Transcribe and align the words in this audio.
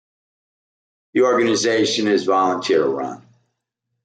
The 1.13 1.21
organization 1.21 2.07
is 2.07 2.23
volunteer-run. 2.23 3.23